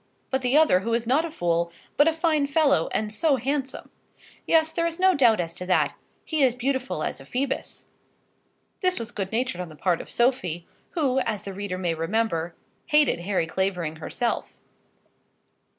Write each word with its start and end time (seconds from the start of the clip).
but 0.31 0.41
the 0.41 0.57
other 0.57 0.79
who 0.79 0.95
is 0.95 1.05
not 1.05 1.25
a 1.25 1.29
fool, 1.29 1.71
but 1.95 2.07
a 2.07 2.11
fine 2.11 2.47
fellow; 2.47 2.89
and 2.91 3.13
so 3.13 3.35
handsome! 3.35 3.91
Yes; 4.47 4.71
there 4.71 4.87
is 4.87 4.99
no 4.99 5.13
doubt 5.13 5.39
as 5.39 5.53
to 5.53 5.65
that. 5.67 5.93
He 6.25 6.41
is 6.41 6.55
beautiful 6.55 7.03
as 7.03 7.21
a 7.21 7.23
Phoebus. 7.23 7.87
[This 8.79 8.97
was 8.97 9.11
good 9.11 9.31
natured 9.31 9.61
on 9.61 9.69
the 9.69 9.75
part 9.75 10.01
of 10.01 10.09
Sophie, 10.09 10.65
who, 10.95 11.19
as 11.19 11.43
the 11.43 11.53
reader 11.53 11.77
may 11.77 11.93
remember, 11.93 12.55
hated 12.87 13.19
Harry 13.19 13.45
Clavering 13.45 13.97
herself. 13.97 14.55